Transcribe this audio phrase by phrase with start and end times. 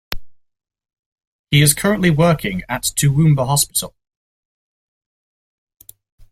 [1.51, 3.93] He is currently working at Toowoomba Hospital.